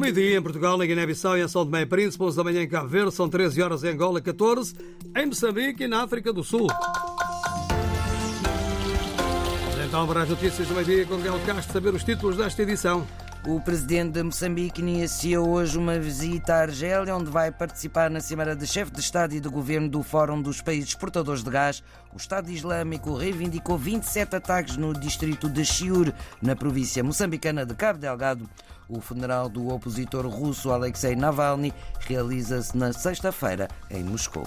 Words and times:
meio-dia 0.00 0.38
em 0.38 0.42
Portugal, 0.42 0.78
na 0.78 0.86
Guiné-Bissau 0.86 1.36
e 1.36 1.42
em 1.42 1.48
São 1.48 1.64
Tomé 1.64 1.82
e 1.82 1.86
Príncipe, 1.86 2.24
11 2.24 2.36
da 2.36 2.42
manhã 2.42 2.62
em 2.62 2.68
Cabo 2.68 2.88
Verde, 2.88 3.12
são 3.12 3.28
13 3.28 3.62
horas 3.62 3.84
em 3.84 3.88
Angola, 3.90 4.20
14 4.20 4.74
em 5.14 5.26
Moçambique 5.26 5.84
e 5.84 5.88
na 5.88 6.02
África 6.02 6.32
do 6.32 6.42
Sul. 6.42 6.66
Então, 9.86 10.06
para 10.06 10.22
as 10.22 10.28
notícias 10.30 10.66
do 10.66 10.74
meio-dia 10.74 11.04
com 11.04 11.16
Miguel 11.16 11.38
Castro, 11.44 11.72
saber 11.72 11.94
os 11.94 12.02
títulos 12.02 12.36
desta 12.36 12.62
edição. 12.62 13.06
O 13.46 13.58
presidente 13.58 14.12
de 14.12 14.22
Moçambique 14.22 14.82
inicia 14.82 15.40
hoje 15.40 15.78
uma 15.78 15.98
visita 15.98 16.54
à 16.54 16.60
Argélia, 16.60 17.16
onde 17.16 17.30
vai 17.30 17.50
participar 17.50 18.10
na 18.10 18.20
Cimeira 18.20 18.54
de 18.54 18.66
Chefe 18.66 18.92
de 18.92 19.00
Estado 19.00 19.34
e 19.34 19.40
de 19.40 19.48
Governo 19.48 19.88
do 19.88 20.02
Fórum 20.02 20.42
dos 20.42 20.60
Países 20.60 20.90
Exportadores 20.90 21.42
de 21.42 21.48
Gás. 21.48 21.82
O 22.12 22.18
Estado 22.18 22.50
Islâmico 22.50 23.14
reivindicou 23.14 23.78
27 23.78 24.36
ataques 24.36 24.76
no 24.76 24.92
distrito 24.92 25.48
de 25.48 25.64
Chiur, 25.64 26.12
na 26.42 26.54
província 26.54 27.02
moçambicana 27.02 27.64
de 27.64 27.74
Cabo 27.74 27.98
Delgado. 27.98 28.48
O 28.86 29.00
funeral 29.00 29.48
do 29.48 29.68
opositor 29.68 30.26
russo 30.26 30.70
Alexei 30.70 31.16
Navalny 31.16 31.72
realiza-se 32.00 32.76
na 32.76 32.92
sexta-feira 32.92 33.68
em 33.90 34.04
Moscou. 34.04 34.46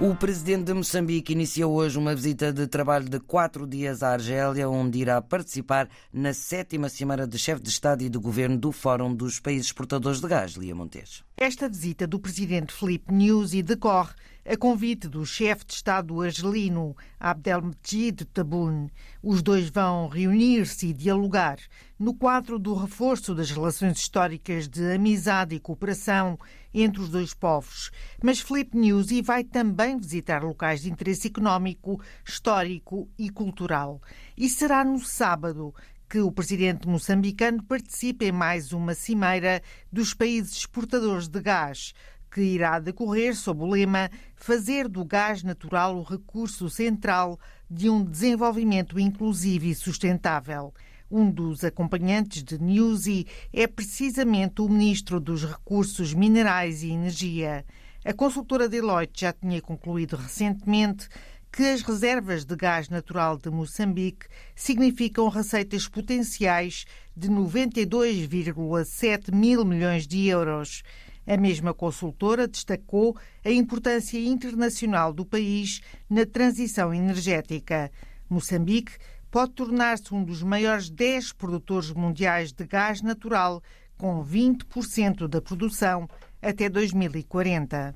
O 0.00 0.12
presidente 0.14 0.64
de 0.64 0.74
Moçambique 0.74 1.32
iniciou 1.32 1.72
hoje 1.72 1.96
uma 1.96 2.14
visita 2.16 2.52
de 2.52 2.66
trabalho 2.66 3.08
de 3.08 3.20
quatro 3.20 3.64
dias 3.64 4.02
à 4.02 4.10
Argélia, 4.10 4.68
onde 4.68 4.98
irá 4.98 5.22
participar 5.22 5.88
na 6.12 6.34
sétima 6.34 6.88
Cimeira 6.88 7.28
de 7.28 7.38
Chefe 7.38 7.62
de 7.62 7.68
Estado 7.68 8.02
e 8.02 8.08
de 8.08 8.18
Governo 8.18 8.58
do 8.58 8.72
Fórum 8.72 9.14
dos 9.14 9.38
Países 9.38 9.66
Exportadores 9.66 10.20
de 10.20 10.26
Gás, 10.26 10.54
Lia 10.54 10.74
Montes. 10.74 11.22
Esta 11.36 11.68
visita 11.68 12.06
do 12.06 12.20
presidente 12.20 12.72
Felipe 12.72 13.12
Nyusi 13.12 13.60
decorre 13.60 14.14
a 14.46 14.56
convite 14.56 15.08
do 15.08 15.26
chefe 15.26 15.64
de 15.66 15.72
Estado 15.72 16.20
argelino, 16.20 16.96
Abdelmejid 17.18 18.24
Tabun. 18.26 18.88
Os 19.20 19.42
dois 19.42 19.68
vão 19.68 20.06
reunir-se 20.06 20.86
e 20.86 20.92
dialogar 20.92 21.58
no 21.98 22.14
quadro 22.14 22.56
do 22.56 22.72
reforço 22.72 23.34
das 23.34 23.50
relações 23.50 23.98
históricas 23.98 24.68
de 24.68 24.92
amizade 24.92 25.56
e 25.56 25.60
cooperação 25.60 26.38
entre 26.72 27.00
os 27.00 27.08
dois 27.08 27.34
povos. 27.34 27.90
Mas 28.22 28.38
Felipe 28.38 28.76
Nyusi 28.76 29.20
vai 29.20 29.42
também 29.42 29.98
visitar 29.98 30.44
locais 30.44 30.82
de 30.82 30.90
interesse 30.90 31.26
económico, 31.26 32.00
histórico 32.24 33.08
e 33.18 33.28
cultural. 33.28 34.00
E 34.36 34.48
será 34.48 34.84
no 34.84 35.00
sábado 35.00 35.74
que 36.08 36.20
o 36.20 36.30
presidente 36.30 36.86
moçambicano 36.88 37.62
participe 37.62 38.26
em 38.26 38.32
mais 38.32 38.72
uma 38.72 38.94
cimeira 38.94 39.62
dos 39.92 40.14
países 40.14 40.56
exportadores 40.56 41.28
de 41.28 41.40
gás 41.40 41.92
que 42.34 42.40
irá 42.40 42.80
decorrer 42.80 43.36
sob 43.36 43.62
o 43.62 43.66
lema 43.66 44.10
Fazer 44.34 44.88
do 44.88 45.04
gás 45.04 45.44
natural 45.44 45.96
o 45.96 46.02
recurso 46.02 46.68
central 46.68 47.38
de 47.70 47.88
um 47.88 48.04
desenvolvimento 48.04 48.98
inclusivo 48.98 49.66
e 49.66 49.74
sustentável. 49.74 50.74
Um 51.08 51.30
dos 51.30 51.62
acompanhantes 51.62 52.42
de 52.42 52.60
Newsy 52.60 53.24
é 53.52 53.68
precisamente 53.68 54.60
o 54.60 54.68
Ministro 54.68 55.20
dos 55.20 55.44
Recursos 55.44 56.12
Minerais 56.12 56.82
e 56.82 56.90
Energia. 56.90 57.64
A 58.04 58.12
consultora 58.12 58.68
Deloitte 58.68 59.20
já 59.20 59.32
tinha 59.32 59.62
concluído 59.62 60.16
recentemente 60.16 61.08
que 61.54 61.62
as 61.62 61.82
reservas 61.82 62.44
de 62.44 62.56
gás 62.56 62.88
natural 62.88 63.38
de 63.38 63.48
Moçambique 63.48 64.26
significam 64.56 65.28
receitas 65.28 65.86
potenciais 65.86 66.84
de 67.16 67.28
92,7 67.28 69.32
mil 69.32 69.64
milhões 69.64 70.04
de 70.04 70.26
euros. 70.26 70.82
A 71.24 71.36
mesma 71.36 71.72
consultora 71.72 72.48
destacou 72.48 73.16
a 73.44 73.52
importância 73.52 74.18
internacional 74.18 75.12
do 75.12 75.24
país 75.24 75.80
na 76.10 76.26
transição 76.26 76.92
energética. 76.92 77.88
Moçambique 78.28 78.98
pode 79.30 79.52
tornar-se 79.52 80.12
um 80.12 80.24
dos 80.24 80.42
maiores 80.42 80.90
10 80.90 81.34
produtores 81.34 81.92
mundiais 81.92 82.52
de 82.52 82.66
gás 82.66 83.00
natural, 83.00 83.62
com 83.96 84.24
20% 84.24 85.28
da 85.28 85.40
produção 85.40 86.08
até 86.42 86.68
2040. 86.68 87.94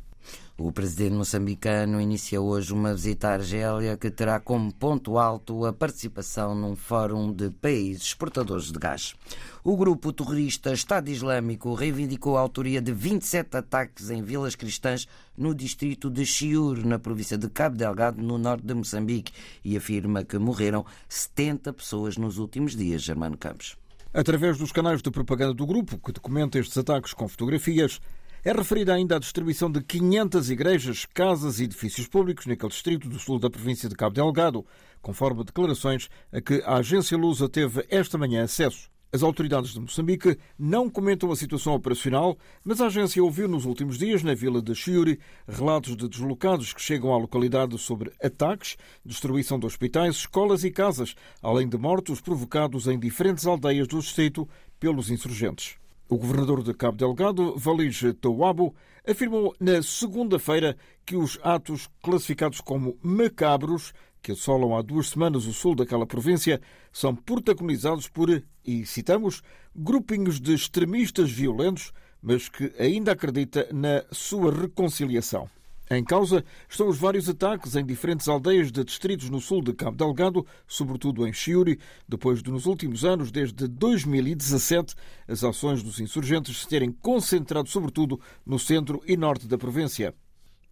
O 0.60 0.72
presidente 0.72 1.14
moçambicano 1.14 2.00
inicia 2.00 2.40
hoje 2.40 2.72
uma 2.72 2.92
visita 2.92 3.28
à 3.28 3.34
Argélia 3.34 3.96
que 3.96 4.10
terá 4.10 4.40
como 4.40 4.74
ponto 4.74 5.16
alto 5.16 5.64
a 5.64 5.72
participação 5.72 6.52
num 6.52 6.74
fórum 6.74 7.32
de 7.32 7.48
países 7.48 8.02
exportadores 8.02 8.72
de 8.72 8.78
gás. 8.78 9.14
O 9.62 9.76
grupo 9.76 10.12
terrorista 10.12 10.72
Estado 10.72 11.10
Islâmico 11.10 11.74
reivindicou 11.74 12.36
a 12.36 12.40
autoria 12.40 12.82
de 12.82 12.92
27 12.92 13.56
ataques 13.56 14.10
em 14.10 14.20
vilas 14.20 14.56
cristãs 14.56 15.06
no 15.36 15.54
distrito 15.54 16.10
de 16.10 16.26
Chiur, 16.26 16.84
na 16.84 16.98
província 16.98 17.38
de 17.38 17.48
Cabo 17.48 17.76
Delgado, 17.76 18.20
no 18.20 18.36
norte 18.36 18.66
de 18.66 18.74
Moçambique, 18.74 19.32
e 19.64 19.76
afirma 19.76 20.24
que 20.24 20.38
morreram 20.38 20.84
70 21.08 21.72
pessoas 21.72 22.16
nos 22.16 22.36
últimos 22.36 22.74
dias, 22.74 23.02
Germano 23.02 23.38
Campos. 23.38 23.76
Através 24.12 24.58
dos 24.58 24.72
canais 24.72 25.02
de 25.02 25.10
propaganda 25.10 25.54
do 25.54 25.66
grupo, 25.66 25.98
que 25.98 26.10
documenta 26.10 26.58
estes 26.58 26.76
ataques 26.76 27.12
com 27.12 27.28
fotografias, 27.28 28.00
é 28.44 28.52
referida 28.52 28.94
ainda 28.94 29.16
a 29.16 29.18
distribuição 29.18 29.70
de 29.70 29.82
500 29.82 30.50
igrejas, 30.50 31.06
casas 31.06 31.58
e 31.58 31.64
edifícios 31.64 32.06
públicos 32.06 32.46
naquele 32.46 32.70
distrito 32.70 33.08
do 33.08 33.18
sul 33.18 33.38
da 33.38 33.50
província 33.50 33.88
de 33.88 33.94
Cabo 33.94 34.14
Delgado, 34.14 34.64
conforme 35.02 35.44
declarações 35.44 36.08
a 36.32 36.40
que 36.40 36.62
a 36.64 36.76
agência 36.76 37.16
Lusa 37.16 37.48
teve 37.48 37.84
esta 37.90 38.16
manhã 38.16 38.44
acesso. 38.44 38.90
As 39.10 39.22
autoridades 39.22 39.72
de 39.72 39.80
Moçambique 39.80 40.38
não 40.58 40.90
comentam 40.90 41.32
a 41.32 41.36
situação 41.36 41.72
operacional, 41.72 42.36
mas 42.62 42.78
a 42.80 42.86
agência 42.86 43.24
ouviu 43.24 43.48
nos 43.48 43.64
últimos 43.64 43.96
dias, 43.96 44.22
na 44.22 44.34
vila 44.34 44.60
de 44.60 44.74
Chiuri, 44.74 45.18
relatos 45.48 45.96
de 45.96 46.06
deslocados 46.06 46.74
que 46.74 46.82
chegam 46.82 47.14
à 47.14 47.16
localidade 47.16 47.78
sobre 47.78 48.12
ataques, 48.22 48.76
destruição 49.02 49.58
de 49.58 49.64
hospitais, 49.64 50.16
escolas 50.16 50.62
e 50.62 50.70
casas, 50.70 51.14
além 51.42 51.66
de 51.66 51.78
mortos 51.78 52.20
provocados 52.20 52.86
em 52.86 52.98
diferentes 52.98 53.46
aldeias 53.46 53.88
do 53.88 53.98
distrito 53.98 54.46
pelos 54.78 55.10
insurgentes. 55.10 55.78
O 56.10 56.16
governador 56.16 56.62
de 56.62 56.72
Cabo 56.72 56.96
Delgado, 56.96 57.54
Valige 57.58 58.14
Tawabo, 58.14 58.74
afirmou 59.06 59.54
na 59.60 59.82
segunda-feira 59.82 60.74
que 61.04 61.14
os 61.14 61.38
atos 61.42 61.90
classificados 62.02 62.62
como 62.62 62.96
macabros, 63.02 63.92
que 64.22 64.32
assolam 64.32 64.74
há 64.74 64.80
duas 64.80 65.10
semanas 65.10 65.44
o 65.44 65.52
sul 65.52 65.74
daquela 65.74 66.06
província, 66.06 66.62
são 66.90 67.14
protagonizados 67.14 68.08
por, 68.08 68.42
e 68.64 68.86
citamos, 68.86 69.42
grupinhos 69.76 70.40
de 70.40 70.54
extremistas 70.54 71.30
violentos, 71.30 71.92
mas 72.22 72.48
que 72.48 72.72
ainda 72.78 73.12
acredita 73.12 73.68
na 73.70 74.02
sua 74.10 74.50
reconciliação. 74.50 75.46
Em 75.90 76.04
causa 76.04 76.44
estão 76.68 76.86
os 76.86 76.98
vários 76.98 77.30
ataques 77.30 77.74
em 77.74 77.84
diferentes 77.84 78.28
aldeias 78.28 78.70
de 78.70 78.84
distritos 78.84 79.30
no 79.30 79.40
sul 79.40 79.62
de 79.62 79.72
Cabo 79.72 79.96
Delgado, 79.96 80.46
sobretudo 80.66 81.26
em 81.26 81.32
Chiuri, 81.32 81.78
depois 82.06 82.42
de, 82.42 82.50
nos 82.50 82.66
últimos 82.66 83.06
anos, 83.06 83.30
desde 83.30 83.66
2017, 83.66 84.94
as 85.26 85.42
ações 85.42 85.82
dos 85.82 85.98
insurgentes 85.98 86.58
se 86.58 86.68
terem 86.68 86.92
concentrado 86.92 87.70
sobretudo 87.70 88.20
no 88.44 88.58
centro 88.58 89.02
e 89.06 89.16
norte 89.16 89.48
da 89.48 89.56
província. 89.56 90.14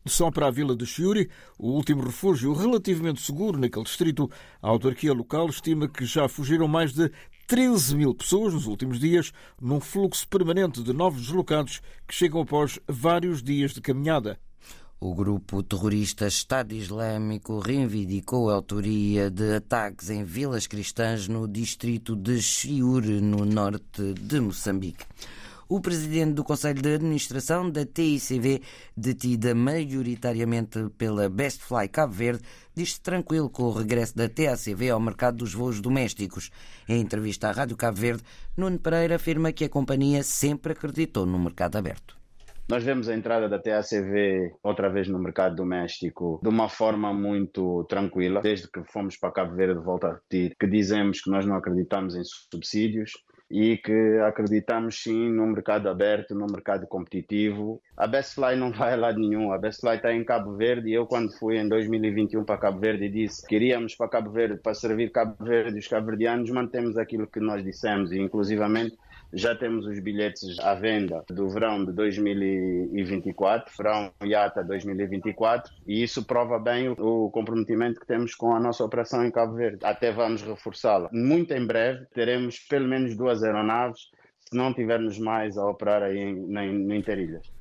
Só 0.05 0.31
para 0.31 0.49
a 0.49 0.51
vila 0.51 0.77
de 0.77 0.85
Chiuri, 0.85 1.31
o 1.59 1.71
último 1.71 2.03
refúgio 2.03 2.53
relativamente 2.53 3.23
seguro 3.23 3.59
naquele 3.59 3.85
distrito, 3.85 4.31
a 4.61 4.69
autarquia 4.69 5.15
local 5.15 5.49
estima 5.49 5.89
que 5.89 6.05
já 6.05 6.29
fugiram 6.29 6.69
mais 6.69 6.93
de 6.93 7.11
13 7.47 7.97
mil 7.97 8.15
pessoas 8.15 8.53
nos 8.53 8.67
últimos 8.67 9.01
dias, 9.01 9.33
num 9.61 9.81
fluxo 9.81 10.29
permanente 10.29 10.83
de 10.83 10.93
novos 10.93 11.23
deslocados 11.23 11.81
que 12.07 12.15
chegam 12.15 12.43
após 12.43 12.79
vários 12.87 13.43
dias 13.43 13.73
de 13.73 13.81
caminhada. 13.81 14.39
O 14.99 15.15
grupo 15.15 15.63
terrorista 15.63 16.27
Estado 16.27 16.73
Islâmico 16.73 17.59
reivindicou 17.59 18.49
a 18.49 18.55
autoria 18.55 19.31
de 19.31 19.57
ataques 19.57 20.09
em 20.09 20.25
vilas 20.25 20.67
cristãs 20.67 21.29
no 21.29 21.47
distrito 21.47 22.17
de 22.17 22.41
Chiure, 22.41 23.21
no 23.21 23.45
norte 23.45 24.15
de 24.15 24.41
Moçambique. 24.41 25.05
O 25.69 25.83
presidente 25.83 26.33
do 26.33 26.43
Conselho 26.43 26.81
de 26.81 26.95
Administração 26.95 27.71
da 27.71 27.85
TICV, 27.85 28.63
detida 28.97 29.55
maioritariamente 29.55 30.89
pela 30.97 31.29
Best 31.29 31.61
Fly 31.63 31.89
Cabo 31.89 32.15
Verde, 32.15 32.43
diz-se 32.75 32.99
tranquilo 32.99 33.51
com 33.51 33.65
o 33.65 33.73
regresso 33.73 34.17
da 34.17 34.31
TACV 34.31 34.89
ao 34.89 35.01
mercado 35.01 35.37
dos 35.37 35.53
voos 35.53 35.79
domésticos. 35.79 36.51
Em 36.89 37.03
entrevista 37.03 37.51
à 37.51 37.53
Rádio 37.53 37.77
Cabo 37.77 37.99
Verde, 37.99 38.23
Nuno 38.57 38.79
Pereira 38.79 39.17
afirma 39.17 39.53
que 39.53 39.65
a 39.65 39.69
companhia 39.69 40.23
sempre 40.23 40.73
acreditou 40.73 41.27
no 41.27 41.39
mercado 41.39 41.77
aberto. 41.77 42.17
Nós 42.69 42.83
vemos 42.83 43.09
a 43.09 43.15
entrada 43.15 43.49
da 43.49 43.61
TACV 43.61 44.57
outra 44.61 44.91
vez 44.91 45.07
no 45.07 45.21
mercado 45.21 45.55
doméstico 45.55 46.41
de 46.43 46.49
uma 46.49 46.69
forma 46.69 47.15
muito 47.15 47.85
tranquila, 47.85 48.41
desde 48.41 48.69
que 48.69 48.83
fomos 48.83 49.17
para 49.17 49.31
Cabo 49.31 49.55
Verde, 49.55 49.79
volta 49.79 50.09
a 50.09 50.13
repetir, 50.15 50.57
que 50.59 50.67
dizemos 50.67 51.21
que 51.21 51.31
nós 51.31 51.47
não 51.47 51.55
acreditamos 51.55 52.17
em 52.17 52.25
subsídios 52.25 53.13
e 53.49 53.77
que 53.77 54.19
acreditamos 54.27 55.01
sim 55.01 55.31
no 55.31 55.47
mercado 55.47 55.89
aberto, 55.89 56.35
no 56.35 56.47
mercado 56.47 56.89
competitivo. 56.89 57.81
A 57.97 58.09
Bestfly 58.09 58.57
não 58.57 58.73
vai 58.73 58.95
a 58.95 58.97
lado 58.97 59.21
nenhum, 59.21 59.53
a 59.53 59.59
Bestfly 59.59 59.95
está 59.95 60.13
em 60.13 60.25
Cabo 60.25 60.57
Verde 60.57 60.89
e 60.89 60.95
eu 60.95 61.07
quando 61.07 61.33
fui 61.39 61.57
em 61.57 61.69
2021 61.69 62.45
para 62.45 62.59
Cabo 62.59 62.81
Verde 62.81 63.09
disse 63.09 63.47
que 63.47 63.55
iríamos 63.55 63.95
para 63.95 64.09
Cabo 64.09 64.31
Verde 64.31 64.61
para 64.61 64.75
servir 64.75 65.13
Cabo 65.13 65.37
Verde 65.41 65.77
e 65.77 65.79
os 65.79 65.87
cabo-verdianos, 65.87 66.51
mantemos 66.51 66.99
aquilo 66.99 67.29
que 67.29 67.39
nós 67.39 67.63
dissemos 67.63 68.11
e 68.11 68.19
inclusivamente 68.19 68.97
Já 69.33 69.55
temos 69.55 69.87
os 69.87 69.99
bilhetes 69.99 70.59
à 70.61 70.75
venda 70.75 71.25
do 71.29 71.49
verão 71.49 71.85
de 71.85 71.93
2024, 71.93 73.73
verão 73.77 74.13
IATA 74.23 74.63
2024, 74.65 75.73
e 75.87 76.03
isso 76.03 76.25
prova 76.25 76.59
bem 76.59 76.89
o, 76.91 77.31
comprometimento 77.31 78.01
que 78.01 78.07
temos 78.07 78.35
com 78.35 78.55
a 78.55 78.61
nossa 78.61 78.85
operação 78.85 79.25
em 79.25 79.31
Cabo 79.31 79.55
Verde. 79.55 79.79
Até 79.85 80.13
vamos 80.13 80.43
reforçá-la. 80.43 81.09
Muito 81.13 81.53
em 81.53 81.67
breve 81.67 82.07
teremos 82.15 82.59
pelo 82.61 82.87
menos 82.89 83.17
duas 83.17 83.43
aeronaves, 83.43 84.11
se 84.49 84.57
não 84.57 84.73
tivermos 84.73 85.19
mais 85.19 85.59
a 85.59 85.67
operar 85.69 86.03
aí 86.03 86.19
em, 86.19 86.35
no 86.35 86.95
Interilhas. 86.95 87.56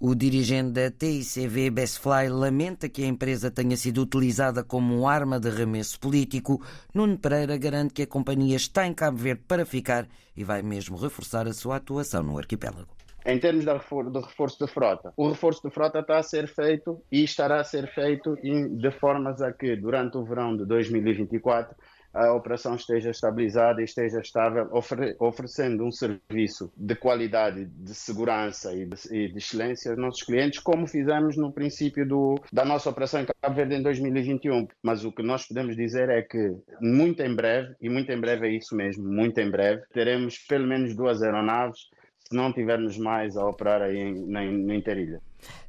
O 0.00 0.12
dirigente 0.12 0.72
da 0.72 0.90
TICV 0.90 1.70
Bestfly 1.70 2.28
lamenta 2.28 2.88
que 2.88 3.04
a 3.04 3.06
empresa 3.06 3.48
tenha 3.48 3.76
sido 3.76 4.02
utilizada 4.02 4.64
como 4.64 5.06
arma 5.06 5.38
de 5.38 5.48
arremesso 5.48 6.00
político. 6.00 6.60
Nuno 6.92 7.16
Pereira 7.16 7.56
garante 7.56 7.94
que 7.94 8.02
a 8.02 8.06
companhia 8.06 8.56
está 8.56 8.86
em 8.86 8.92
Cabo 8.92 9.16
Verde 9.16 9.42
para 9.46 9.64
ficar 9.64 10.08
e 10.36 10.42
vai 10.42 10.62
mesmo 10.62 10.96
reforçar 10.96 11.46
a 11.46 11.52
sua 11.52 11.76
atuação 11.76 12.24
no 12.24 12.36
arquipélago. 12.36 12.88
Em 13.24 13.38
termos 13.38 13.64
de 13.64 13.70
reforço 13.70 14.58
da 14.58 14.66
frota, 14.66 15.14
o 15.16 15.28
reforço 15.28 15.62
da 15.62 15.70
frota 15.70 16.00
está 16.00 16.18
a 16.18 16.22
ser 16.22 16.48
feito 16.48 17.00
e 17.10 17.24
estará 17.24 17.60
a 17.60 17.64
ser 17.64 17.86
feito 17.94 18.36
de 18.36 18.90
formas 18.90 19.40
a 19.40 19.52
que, 19.52 19.76
durante 19.76 20.18
o 20.18 20.24
verão 20.24 20.56
de 20.56 20.66
2024, 20.66 21.74
a 22.14 22.32
operação 22.32 22.76
esteja 22.76 23.10
estabilizada 23.10 23.80
e 23.80 23.84
esteja 23.84 24.20
estável, 24.20 24.68
ofere 24.70 25.16
oferecendo 25.18 25.84
um 25.84 25.90
serviço 25.90 26.72
de 26.76 26.94
qualidade, 26.94 27.66
de 27.66 27.94
segurança 27.94 28.72
e 28.72 28.86
de, 28.86 28.96
e 29.10 29.28
de, 29.28 29.38
excelência 29.38 29.90
aos 29.90 30.00
nossos 30.00 30.22
clientes, 30.22 30.60
como 30.60 30.86
fizemos 30.86 31.36
no 31.36 31.52
princípio 31.52 32.06
do, 32.06 32.40
da 32.52 32.64
nossa 32.64 32.88
operação 32.88 33.20
em 33.20 33.26
Cabo 33.26 33.54
Verde 33.54 33.74
em 33.74 33.82
2021. 33.82 34.68
Mas 34.82 35.04
o 35.04 35.10
que 35.10 35.22
nós 35.22 35.46
podemos 35.46 35.76
dizer 35.76 36.08
é 36.08 36.22
que, 36.22 36.56
muito 36.80 37.20
em 37.22 37.34
breve, 37.34 37.74
e 37.80 37.88
muito 37.88 38.12
em 38.12 38.20
breve 38.20 38.46
é 38.46 38.50
isso 38.50 38.76
mesmo, 38.76 39.04
muito 39.04 39.40
em 39.40 39.50
breve, 39.50 39.82
teremos 39.92 40.38
pelo 40.38 40.66
menos 40.66 40.94
duas 40.94 41.22
aeronaves, 41.22 41.88
se 42.28 42.34
não 42.34 42.52
tivermos 42.52 42.96
mais 42.96 43.36
a 43.36 43.46
operar 43.46 43.82
aí 43.82 43.98
em, 43.98 44.14
no 44.14 44.74
Interilha. 44.74 45.20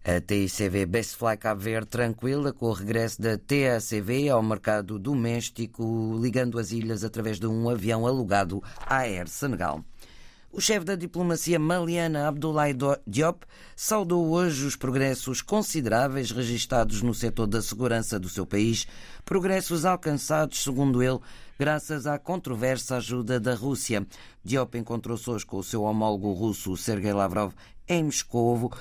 A 0.05 0.21
TICV 0.21 0.85
Bestfly 0.85 1.35
Cabo 1.37 1.61
Verde 1.61 1.87
tranquila 1.87 2.53
com 2.53 2.67
o 2.67 2.73
regresso 2.73 3.21
da 3.21 3.37
TACV 3.37 4.29
ao 4.29 4.41
mercado 4.41 4.97
doméstico, 4.97 6.17
ligando 6.21 6.57
as 6.57 6.71
ilhas 6.71 7.03
através 7.03 7.39
de 7.39 7.47
um 7.47 7.69
avião 7.69 8.07
alugado 8.07 8.63
à 8.85 8.99
Air 8.99 9.27
Senegal. 9.27 9.83
O 10.57 10.61
chefe 10.61 10.85
da 10.85 10.95
diplomacia 10.95 11.59
maliana 11.59 12.29
Abdoulaye 12.29 12.73
Diop 13.05 13.45
saudou 13.75 14.31
hoje 14.31 14.65
os 14.65 14.77
progressos 14.77 15.41
consideráveis 15.41 16.31
registados 16.31 17.01
no 17.01 17.13
setor 17.13 17.45
da 17.45 17.61
segurança 17.61 18.17
do 18.17 18.29
seu 18.29 18.45
país, 18.45 18.87
progressos 19.25 19.83
alcançados, 19.83 20.63
segundo 20.63 21.03
ele, 21.03 21.19
graças 21.59 22.07
à 22.07 22.17
controversa 22.17 22.95
ajuda 22.95 23.37
da 23.37 23.53
Rússia. 23.53 24.07
Diop 24.45 24.77
encontrou-se 24.77 25.29
hoje 25.29 25.45
com 25.45 25.57
o 25.57 25.63
seu 25.63 25.83
homólogo 25.83 26.31
russo 26.31 26.77
Sergei 26.77 27.11
Lavrov 27.11 27.51
em 27.87 28.03
Moscovo, 28.03 28.71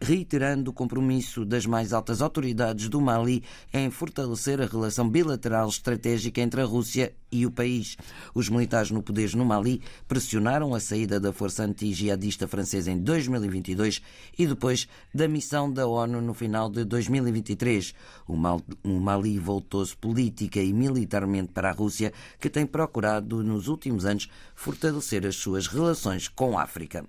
reiterando 0.00 0.70
o 0.70 0.74
compromisso 0.74 1.44
das 1.44 1.66
mais 1.66 1.92
altas 1.92 2.22
autoridades 2.22 2.88
do 2.88 3.00
Mali 3.00 3.42
em 3.72 3.90
fortalecer 3.90 4.60
a 4.60 4.66
relação 4.66 5.08
bilateral 5.08 5.68
estratégica 5.68 6.40
entre 6.40 6.60
a 6.60 6.64
Rússia 6.64 7.14
e 7.30 7.46
o 7.46 7.50
país. 7.50 7.96
Os 8.34 8.48
militares 8.48 8.90
no 8.90 9.02
poder 9.02 9.34
no 9.34 9.44
Mali 9.44 9.80
pressionaram 10.06 10.74
a 10.74 10.80
saída 10.80 11.18
da 11.18 11.32
força 11.32 11.64
anti-jihadista 11.64 12.46
francesa 12.46 12.90
em 12.90 12.98
2022 12.98 14.02
e 14.38 14.46
depois 14.46 14.86
da 15.14 15.26
missão 15.26 15.72
da 15.72 15.86
ONU 15.86 16.20
no 16.20 16.34
final 16.34 16.68
de 16.68 16.84
2023. 16.84 17.94
O 18.26 18.98
Mali 19.00 19.38
voltou-se 19.38 19.96
política 19.96 20.60
e 20.60 20.72
militarmente 20.72 21.52
para 21.52 21.70
a 21.70 21.72
Rússia, 21.72 22.12
que 22.38 22.50
tem 22.50 22.66
procurado 22.66 23.42
nos 23.42 23.68
últimos 23.68 24.04
anos 24.04 24.28
fortalecer 24.54 25.26
as 25.26 25.36
suas 25.36 25.66
relações 25.66 26.28
com 26.28 26.58
a 26.58 26.62
África. 26.62 27.06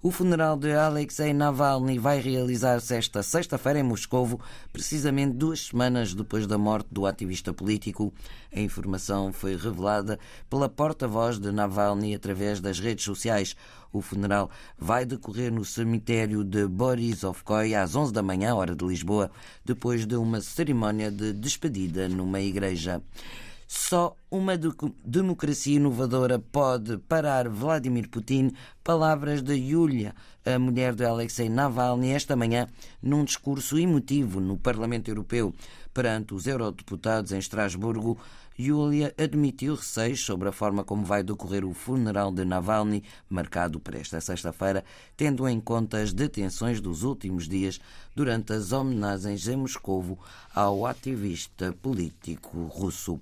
O 0.00 0.12
funeral 0.12 0.56
de 0.56 0.72
Alexei 0.72 1.32
Navalny 1.32 1.98
vai 1.98 2.20
realizar-se 2.20 2.94
esta 2.94 3.20
sexta-feira 3.20 3.80
em 3.80 3.82
Moscovo, 3.82 4.40
precisamente 4.72 5.32
duas 5.32 5.66
semanas 5.66 6.14
depois 6.14 6.46
da 6.46 6.56
morte 6.56 6.86
do 6.92 7.04
ativista 7.04 7.52
político. 7.52 8.14
A 8.54 8.60
informação 8.60 9.32
foi 9.32 9.56
revelada 9.56 10.16
pela 10.48 10.68
porta-voz 10.68 11.40
de 11.40 11.50
Navalny 11.50 12.14
através 12.14 12.60
das 12.60 12.78
redes 12.78 13.04
sociais. 13.04 13.56
O 13.92 14.00
funeral 14.00 14.48
vai 14.78 15.04
decorrer 15.04 15.52
no 15.52 15.64
cemitério 15.64 16.44
de 16.44 16.68
Borisovkoy 16.68 17.74
às 17.74 17.96
11 17.96 18.12
da 18.12 18.22
manhã, 18.22 18.54
hora 18.54 18.76
de 18.76 18.84
Lisboa, 18.84 19.32
depois 19.64 20.06
de 20.06 20.14
uma 20.14 20.40
cerimónia 20.40 21.10
de 21.10 21.32
despedida 21.32 22.08
numa 22.08 22.40
igreja. 22.40 23.02
Só 23.70 24.16
uma 24.30 24.54
democracia 25.04 25.76
inovadora 25.76 26.38
pode 26.38 26.96
parar 26.96 27.50
Vladimir 27.50 28.08
Putin. 28.08 28.50
Palavras 28.82 29.42
de 29.42 29.54
Yulia, 29.56 30.14
a 30.42 30.58
mulher 30.58 30.94
de 30.94 31.04
Alexei 31.04 31.50
Navalny, 31.50 32.12
esta 32.12 32.34
manhã, 32.34 32.66
num 33.02 33.24
discurso 33.24 33.78
emotivo 33.78 34.40
no 34.40 34.56
Parlamento 34.56 35.10
Europeu 35.10 35.54
perante 35.92 36.32
os 36.32 36.46
eurodeputados 36.46 37.30
em 37.30 37.38
Estrasburgo. 37.38 38.18
Yulia 38.60 39.14
admitiu 39.16 39.76
receios 39.76 40.24
sobre 40.24 40.48
a 40.48 40.52
forma 40.52 40.82
como 40.82 41.04
vai 41.04 41.22
decorrer 41.22 41.64
o 41.64 41.72
funeral 41.72 42.32
de 42.32 42.44
Navalny, 42.44 43.04
marcado 43.30 43.78
para 43.78 43.98
esta 43.98 44.20
sexta-feira, 44.20 44.84
tendo 45.16 45.48
em 45.48 45.60
conta 45.60 45.98
as 45.98 46.12
detenções 46.12 46.80
dos 46.80 47.04
últimos 47.04 47.48
dias 47.48 47.80
durante 48.16 48.52
as 48.52 48.72
homenagens 48.72 49.46
em 49.46 49.56
Moscovo 49.56 50.18
ao 50.52 50.86
ativista 50.86 51.72
político 51.80 52.64
russo. 52.64 53.20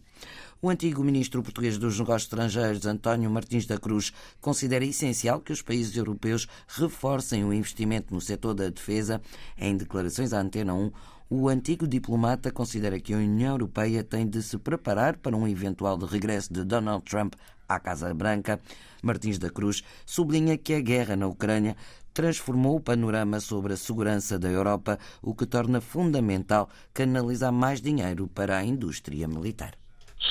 O 0.62 0.70
antigo 0.70 1.04
ministro 1.04 1.42
português 1.42 1.76
dos 1.76 1.98
Negócios 1.98 2.22
Estrangeiros, 2.22 2.86
António 2.86 3.30
Martins 3.30 3.66
da 3.66 3.78
Cruz, 3.78 4.14
considera 4.40 4.86
essencial 4.86 5.38
que 5.38 5.52
os 5.52 5.60
países 5.60 5.94
europeus 5.94 6.48
reforcem 6.66 7.44
o 7.44 7.52
investimento 7.52 8.14
no 8.14 8.22
setor 8.22 8.54
da 8.54 8.70
defesa. 8.70 9.20
Em 9.58 9.76
declarações 9.76 10.32
à 10.32 10.40
Antena 10.40 10.72
1, 10.72 10.90
o 11.28 11.49
antigo 11.49 11.88
diplomata 11.88 12.52
considera 12.52 13.00
que 13.00 13.12
a 13.12 13.17
União 13.19 13.55
Europeia 13.55 14.05
tem 14.05 14.28
de 14.28 14.43
se 14.43 14.56
preparar 14.58 15.17
para 15.17 15.37
um 15.37 15.46
eventual 15.49 15.99
regresso 15.99 16.52
de 16.52 16.64
Donald 16.64 17.05
Trump 17.05 17.34
à 17.69 17.81
Casa 17.81 18.14
Branca. 18.14 18.61
Martins 19.02 19.38
da 19.38 19.50
Cruz 19.50 19.82
sublinha 20.05 20.56
que 20.56 20.75
a 20.75 20.81
guerra 20.81 21.17
na 21.17 21.26
Ucrânia 21.26 21.76
transformou 22.14 22.76
o 22.76 22.81
panorama 22.81 23.40
sobre 23.40 23.73
a 23.73 23.76
segurança 23.76 24.38
da 24.38 24.49
Europa, 24.49 24.99
o 25.20 25.34
que 25.34 25.46
torna 25.46 25.81
fundamental 25.81 26.69
canalizar 26.94 27.52
mais 27.52 27.81
dinheiro 27.81 28.28
para 28.28 28.56
a 28.56 28.64
indústria 28.64 29.26
militar. 29.26 29.73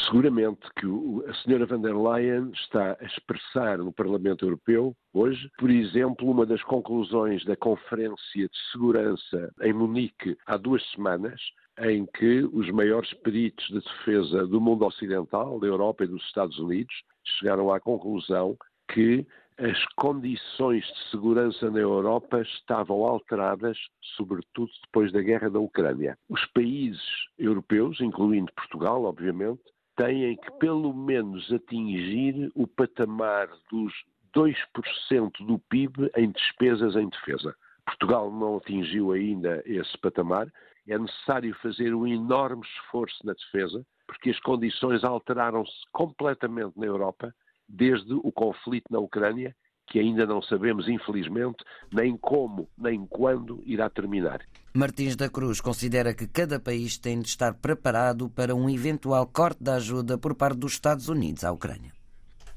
Seguramente 0.03 0.61
que 0.79 0.87
a 1.29 1.33
senhora 1.35 1.65
van 1.65 1.81
der 1.81 1.95
Leyen 1.95 2.51
está 2.53 2.97
a 2.99 3.05
expressar 3.05 3.77
no 3.77 3.91
Parlamento 3.91 4.45
Europeu 4.45 4.95
hoje, 5.13 5.49
por 5.57 5.69
exemplo, 5.69 6.29
uma 6.29 6.45
das 6.45 6.61
conclusões 6.63 7.43
da 7.45 7.55
Conferência 7.55 8.47
de 8.47 8.71
Segurança 8.71 9.53
em 9.61 9.73
Munique 9.73 10.37
há 10.45 10.57
duas 10.57 10.83
semanas, 10.91 11.41
em 11.79 12.05
que 12.05 12.43
os 12.53 12.69
maiores 12.71 13.13
peritos 13.15 13.65
de 13.67 13.79
defesa 13.79 14.45
do 14.47 14.61
mundo 14.61 14.85
ocidental, 14.85 15.59
da 15.59 15.67
Europa 15.67 16.03
e 16.03 16.07
dos 16.07 16.23
Estados 16.23 16.57
Unidos, 16.59 16.93
chegaram 17.39 17.73
à 17.73 17.79
conclusão 17.79 18.57
que 18.87 19.25
as 19.57 19.85
condições 19.95 20.83
de 20.85 21.09
segurança 21.11 21.71
na 21.71 21.79
Europa 21.79 22.41
estavam 22.41 23.05
alteradas, 23.05 23.77
sobretudo 24.17 24.69
depois 24.83 25.11
da 25.13 25.21
guerra 25.21 25.49
da 25.49 25.59
Ucrânia. 25.59 26.17
Os 26.29 26.45
países 26.47 27.01
europeus, 27.37 28.01
incluindo 28.01 28.51
Portugal, 28.53 29.03
obviamente, 29.05 29.63
têm 29.95 30.35
que 30.37 30.51
pelo 30.59 30.93
menos 30.93 31.51
atingir 31.51 32.51
o 32.55 32.67
patamar 32.67 33.47
dos 33.71 33.93
2% 34.35 35.45
do 35.45 35.59
PIB 35.69 36.11
em 36.17 36.31
despesas 36.31 36.95
em 36.95 37.07
defesa. 37.09 37.55
Portugal 37.85 38.31
não 38.31 38.57
atingiu 38.57 39.11
ainda 39.11 39.63
esse 39.65 39.97
patamar. 39.99 40.51
É 40.87 40.97
necessário 40.97 41.55
fazer 41.61 41.93
um 41.95 42.05
enorme 42.05 42.61
esforço 42.65 43.25
na 43.25 43.33
defesa, 43.33 43.85
porque 44.05 44.29
as 44.29 44.39
condições 44.41 45.03
alteraram-se 45.03 45.71
completamente 45.91 46.77
na 46.77 46.85
Europa 46.85 47.33
desde 47.67 48.13
o 48.13 48.31
conflito 48.31 48.85
na 48.91 48.99
Ucrânia 48.99 49.55
que 49.87 49.99
ainda 49.99 50.25
não 50.25 50.41
sabemos, 50.41 50.87
infelizmente, 50.87 51.63
nem 51.91 52.17
como 52.17 52.67
nem 52.77 53.05
quando 53.05 53.61
irá 53.65 53.89
terminar. 53.89 54.41
Martins 54.73 55.15
da 55.15 55.29
Cruz 55.29 55.61
considera 55.61 56.13
que 56.13 56.27
cada 56.27 56.59
país 56.59 56.97
tem 56.97 57.21
de 57.21 57.27
estar 57.27 57.53
preparado 57.53 58.29
para 58.29 58.55
um 58.55 58.69
eventual 58.69 59.25
corte 59.27 59.63
da 59.63 59.75
ajuda 59.75 60.17
por 60.17 60.35
parte 60.35 60.57
dos 60.57 60.73
Estados 60.73 61.07
Unidos 61.07 61.43
à 61.43 61.51
Ucrânia. 61.51 61.93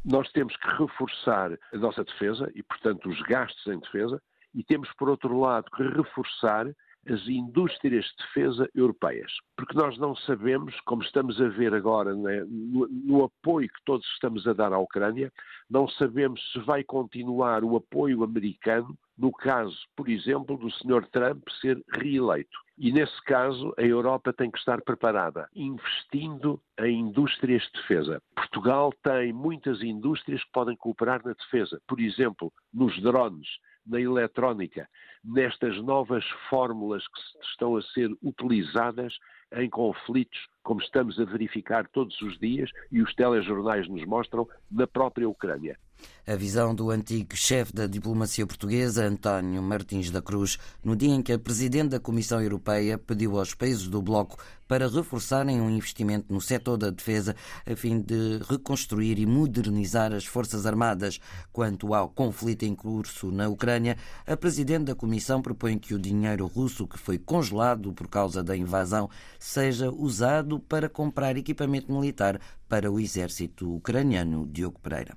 Nós 0.04 0.30
temos 0.32 0.56
que 0.56 0.68
reforçar 0.82 1.52
a 1.52 1.76
nossa 1.76 2.02
defesa 2.02 2.50
e, 2.54 2.62
portanto, 2.62 3.08
os 3.08 3.20
gastos 3.22 3.66
em 3.66 3.78
defesa, 3.78 4.20
e 4.54 4.64
temos, 4.64 4.88
por 4.98 5.08
outro 5.08 5.38
lado, 5.38 5.70
que 5.76 5.82
reforçar 5.82 6.66
as 7.12 7.26
indústrias 7.26 8.04
de 8.04 8.24
defesa 8.24 8.68
europeias. 8.74 9.32
Porque 9.56 9.76
nós 9.76 9.98
não 9.98 10.14
sabemos, 10.16 10.78
como 10.82 11.02
estamos 11.02 11.40
a 11.40 11.48
ver 11.48 11.74
agora 11.74 12.14
né, 12.14 12.44
no, 12.46 12.86
no, 12.88 13.24
apoio 13.24 13.68
que 13.68 13.84
todos 13.84 14.06
estamos 14.14 14.46
a 14.46 14.52
dar 14.52 14.72
à 14.72 14.78
Ucrânia, 14.78 15.32
não 15.70 15.88
sabemos 15.88 16.40
se 16.52 16.58
vai 16.60 16.84
continuar 16.84 17.64
o 17.64 17.76
apoio 17.76 18.22
americano 18.22 18.96
no 19.18 19.32
caso, 19.32 19.76
por 19.96 20.08
exemplo, 20.08 20.56
do 20.56 20.70
Sr. 20.70 21.04
Trump 21.10 21.42
ser 21.60 21.82
reeleito. 21.92 22.56
E 22.78 22.92
nesse 22.92 23.20
caso, 23.24 23.74
a 23.76 23.82
Europa 23.82 24.32
tem 24.32 24.48
que 24.48 24.58
estar 24.58 24.80
preparada, 24.82 25.48
investindo 25.56 26.60
em 26.78 27.00
indústrias 27.00 27.64
de 27.64 27.80
defesa. 27.80 28.22
Portugal 28.58 28.92
tem 29.04 29.32
muitas 29.32 29.80
indústrias 29.82 30.42
que 30.42 30.50
podem 30.52 30.76
cooperar 30.76 31.22
na 31.24 31.32
defesa. 31.32 31.80
Por 31.86 32.00
exemplo, 32.00 32.52
nos 32.74 33.00
drones, 33.00 33.46
na 33.86 34.00
eletrónica, 34.00 34.88
nestas 35.22 35.80
novas 35.84 36.24
fórmulas 36.50 37.04
que 37.06 37.46
estão 37.46 37.76
a 37.76 37.82
ser 37.82 38.10
utilizadas 38.20 39.14
em 39.52 39.70
conflitos, 39.70 40.38
como 40.68 40.82
estamos 40.82 41.18
a 41.18 41.24
verificar 41.24 41.88
todos 41.88 42.20
os 42.20 42.38
dias 42.38 42.70
e 42.92 43.00
os 43.00 43.14
telejornais 43.14 43.88
nos 43.88 44.04
mostram, 44.04 44.46
na 44.70 44.86
própria 44.86 45.26
Ucrânia. 45.26 45.78
A 46.26 46.36
visão 46.36 46.74
do 46.74 46.90
antigo 46.90 47.34
chefe 47.34 47.72
da 47.72 47.86
diplomacia 47.86 48.46
portuguesa, 48.46 49.06
António 49.06 49.62
Martins 49.62 50.10
da 50.10 50.20
Cruz, 50.20 50.58
no 50.84 50.94
dia 50.94 51.14
em 51.14 51.22
que 51.22 51.32
a 51.32 51.38
Presidente 51.38 51.88
da 51.88 51.98
Comissão 51.98 52.42
Europeia 52.42 52.98
pediu 52.98 53.38
aos 53.38 53.54
países 53.54 53.88
do 53.88 54.02
Bloco 54.02 54.36
para 54.68 54.86
reforçarem 54.86 55.58
um 55.58 55.70
investimento 55.70 56.30
no 56.30 56.42
setor 56.42 56.76
da 56.76 56.90
defesa 56.90 57.34
a 57.66 57.74
fim 57.74 57.98
de 57.98 58.40
reconstruir 58.46 59.18
e 59.18 59.24
modernizar 59.24 60.12
as 60.12 60.26
Forças 60.26 60.66
Armadas. 60.66 61.18
Quanto 61.50 61.94
ao 61.94 62.10
conflito 62.10 62.64
em 62.64 62.74
curso 62.74 63.32
na 63.32 63.48
Ucrânia, 63.48 63.96
a 64.26 64.36
Presidente 64.36 64.84
da 64.84 64.94
Comissão 64.94 65.40
propõe 65.40 65.78
que 65.78 65.94
o 65.94 65.98
dinheiro 65.98 66.46
russo 66.46 66.86
que 66.86 66.98
foi 66.98 67.18
congelado 67.18 67.94
por 67.94 68.06
causa 68.06 68.44
da 68.44 68.54
invasão 68.54 69.08
seja 69.38 69.90
usado 69.90 70.57
para 70.58 70.88
comprar 70.88 71.36
equipamento 71.36 71.92
militar 71.92 72.40
para 72.68 72.90
o 72.90 72.98
exército 72.98 73.74
ucraniano. 73.74 74.46
Diogo 74.46 74.78
Pereira. 74.80 75.16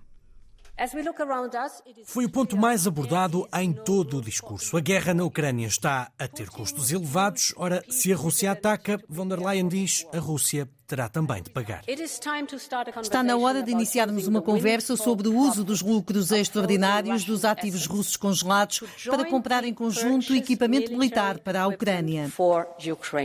Foi 2.06 2.26
o 2.26 2.30
ponto 2.30 2.58
mais 2.58 2.88
abordado 2.88 3.48
em 3.54 3.72
todo 3.72 4.18
o 4.18 4.22
discurso. 4.22 4.76
A 4.76 4.80
guerra 4.80 5.14
na 5.14 5.24
Ucrânia 5.24 5.68
está 5.68 6.12
a 6.18 6.28
ter 6.28 6.50
custos 6.50 6.92
elevados. 6.92 7.54
Ora, 7.56 7.84
se 7.88 8.12
a 8.12 8.16
Rússia 8.16 8.52
ataca, 8.52 9.00
von 9.08 9.28
der 9.28 9.40
Leyen 9.40 9.68
diz 9.68 10.08
a 10.12 10.18
Rússia 10.18 10.68
terá 10.92 11.08
também 11.08 11.42
de 11.42 11.50
pagar. 11.50 11.84
Está 13.02 13.24
na 13.24 13.38
hora 13.38 13.64
de 13.64 13.72
iniciarmos 13.72 14.28
uma 14.28 14.42
conversa 14.42 14.98
sobre 14.98 15.30
o 15.30 15.38
uso 15.38 15.64
dos 15.64 15.82
lucros 15.82 16.32
extraordinários 16.32 17.24
dos 17.24 17.46
ativos 17.46 17.86
russos 17.86 18.18
congelados 18.18 18.84
para 19.06 19.24
comprar 19.24 19.64
em 19.64 19.74
conjunto 19.74 20.36
equipamento 20.36 20.92
militar 20.92 21.40
para 21.40 21.62
a 21.62 21.68
Ucrânia. 21.68 22.30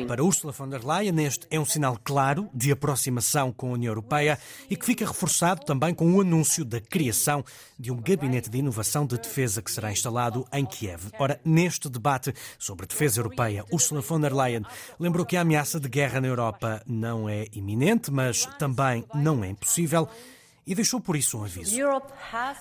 Para 0.06 0.22
Ursula 0.22 0.52
von 0.52 0.68
der 0.68 0.84
Leyen, 0.84 1.26
este 1.26 1.48
é 1.50 1.58
um 1.58 1.64
sinal 1.64 1.98
claro 2.04 2.48
de 2.54 2.70
aproximação 2.70 3.50
com 3.50 3.70
a 3.70 3.72
União 3.72 3.90
Europeia 3.90 4.38
e 4.70 4.76
que 4.76 4.86
fica 4.86 5.04
reforçado 5.04 5.64
também 5.64 5.92
com 5.92 6.14
o 6.14 6.20
anúncio 6.20 6.64
da 6.64 6.80
criação 6.80 7.44
de 7.76 7.90
um 7.90 7.96
gabinete 7.96 8.48
de 8.48 8.58
inovação 8.58 9.04
de 9.04 9.18
defesa 9.18 9.60
que 9.60 9.72
será 9.72 9.90
instalado 9.90 10.46
em 10.52 10.64
Kiev. 10.64 11.10
Ora, 11.18 11.40
neste 11.44 11.88
debate 11.88 12.32
sobre 12.60 12.86
defesa 12.86 13.18
europeia, 13.18 13.64
Ursula 13.72 14.00
von 14.02 14.20
der 14.20 14.32
Leyen 14.32 14.62
lembrou 15.00 15.26
que 15.26 15.36
a 15.36 15.40
ameaça 15.40 15.80
de 15.80 15.88
guerra 15.88 16.20
na 16.20 16.28
Europa 16.28 16.80
não 16.86 17.28
é 17.28 17.46
iminente, 17.58 18.10
mas 18.10 18.46
também 18.58 19.04
não 19.14 19.42
é 19.44 19.48
impossível 19.48 20.08
e 20.66 20.74
deixou 20.74 21.00
por 21.00 21.14
isso 21.14 21.38
um 21.38 21.44
aviso. 21.44 21.76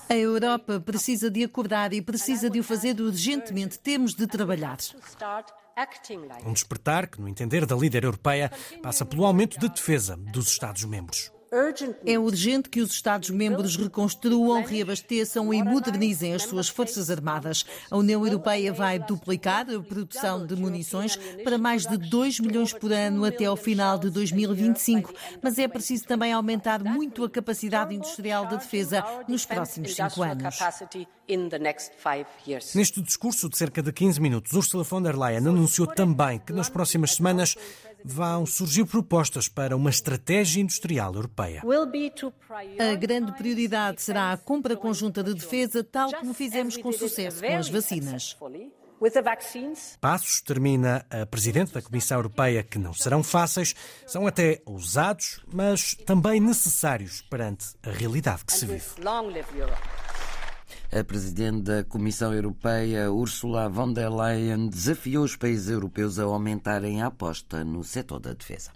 A 0.08 0.14
Europa 0.14 0.78
precisa 0.80 1.28
de 1.28 1.42
acordar 1.42 1.92
e 1.92 2.00
precisa 2.00 2.48
de 2.48 2.60
o 2.60 2.64
fazer 2.64 3.00
urgentemente. 3.00 3.78
Temos 3.78 4.14
de 4.14 4.26
trabalhar. 4.26 4.78
Um 6.44 6.52
despertar 6.52 7.08
que, 7.08 7.20
no 7.20 7.28
entender 7.28 7.66
da 7.66 7.74
líder 7.74 8.04
europeia, 8.04 8.50
passa 8.82 9.04
pelo 9.04 9.26
aumento 9.26 9.58
de 9.58 9.68
defesa 9.68 10.16
dos 10.16 10.48
Estados-membros. 10.48 11.35
É 12.04 12.18
urgente 12.18 12.68
que 12.68 12.80
os 12.80 12.90
Estados-membros 12.90 13.76
reconstruam, 13.76 14.62
reabasteçam 14.62 15.52
e 15.52 15.62
modernizem 15.62 16.34
as 16.34 16.42
suas 16.42 16.68
forças 16.68 17.10
armadas. 17.10 17.64
A 17.90 17.96
União 17.96 18.24
Europeia 18.26 18.72
vai 18.72 18.98
duplicar 18.98 19.68
a 19.70 19.80
produção 19.80 20.46
de 20.46 20.54
munições 20.56 21.16
para 21.42 21.58
mais 21.58 21.86
de 21.86 21.96
2 21.96 22.40
milhões 22.40 22.72
por 22.72 22.92
ano 22.92 23.24
até 23.24 23.46
ao 23.46 23.56
final 23.56 23.98
de 23.98 24.10
2025, 24.10 25.12
mas 25.42 25.58
é 25.58 25.66
preciso 25.66 26.04
também 26.04 26.32
aumentar 26.32 26.82
muito 26.82 27.24
a 27.24 27.30
capacidade 27.30 27.94
industrial 27.94 28.46
de 28.46 28.56
defesa 28.56 29.04
nos 29.28 29.46
próximos 29.46 29.94
cinco 29.94 30.22
anos. 30.22 30.58
Neste 32.74 33.02
discurso 33.02 33.48
de 33.48 33.56
cerca 33.56 33.82
de 33.82 33.92
15 33.92 34.20
minutos, 34.20 34.52
Ursula 34.52 34.84
von 34.84 35.02
der 35.02 35.16
Leyen 35.16 35.48
anunciou 35.48 35.86
também 35.88 36.38
que 36.38 36.52
nas 36.52 36.68
próximas 36.68 37.14
semanas 37.14 37.56
vão 38.06 38.46
surgir 38.46 38.84
propostas 38.84 39.48
para 39.48 39.76
uma 39.76 39.90
estratégia 39.90 40.60
industrial 40.60 41.14
europeia. 41.14 41.62
A 42.78 42.94
grande 42.94 43.32
prioridade 43.32 44.00
será 44.00 44.32
a 44.32 44.36
compra 44.36 44.76
conjunta 44.76 45.22
de 45.22 45.34
defesa, 45.34 45.82
tal 45.82 46.12
como 46.12 46.32
fizemos 46.32 46.76
com 46.76 46.92
sucesso 46.92 47.40
com 47.40 47.56
as 47.56 47.68
vacinas. 47.68 48.36
Passos, 50.00 50.40
termina 50.40 51.04
a 51.10 51.26
Presidente 51.26 51.72
da 51.72 51.82
Comissão 51.82 52.16
Europeia, 52.18 52.62
que 52.62 52.78
não 52.78 52.94
serão 52.94 53.22
fáceis, 53.22 53.74
são 54.06 54.26
até 54.26 54.62
ousados, 54.64 55.40
mas 55.52 55.94
também 55.94 56.40
necessários 56.40 57.20
perante 57.22 57.66
a 57.82 57.90
realidade 57.90 58.44
que 58.44 58.52
se 58.54 58.64
vive. 58.64 58.84
A 60.92 61.02
Presidente 61.04 61.62
da 61.62 61.84
Comissão 61.84 62.32
Europeia, 62.32 63.10
Ursula 63.10 63.68
von 63.68 63.92
der 63.92 64.10
Leyen, 64.10 64.68
desafiou 64.68 65.24
os 65.24 65.36
países 65.36 65.68
europeus 65.68 66.18
a 66.18 66.24
aumentarem 66.24 67.02
a 67.02 67.06
aposta 67.06 67.64
no 67.64 67.82
setor 67.84 68.20
da 68.20 68.32
defesa. 68.32 68.75